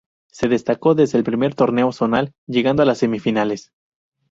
Se 0.31 0.47
destacó 0.47 0.95
desde 0.95 1.19
el 1.19 1.23
primer 1.23 1.53
torneo 1.53 1.91
zonal, 1.91 2.33
llegando 2.47 2.81
a 2.81 2.87
las 2.87 2.97
semifinales. 2.97 3.71